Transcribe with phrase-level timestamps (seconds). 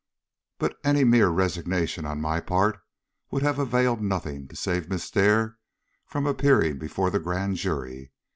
[0.57, 2.79] But any mere resignation on my part
[3.29, 5.59] would have availed nothing to save Miss Dare
[6.07, 8.11] from appearing before the Grand Jury.